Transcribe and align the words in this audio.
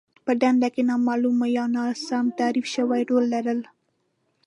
په 0.25 0.31
دنده 0.41 0.69
کې 0.73 0.81
نامالوم 0.89 1.39
يا 1.57 1.65
ناسم 1.75 2.25
تعريف 2.39 2.65
شوی 2.75 3.01
رول 3.09 3.25
لرل. 3.33 3.59